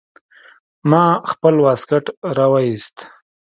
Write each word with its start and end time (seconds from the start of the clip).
ما 0.89 1.05
خپل 1.31 1.53
واسکټ 1.65 2.05
راوايست. 2.37 2.95